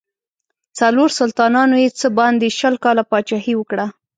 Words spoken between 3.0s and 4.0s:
پاچهي وکړه.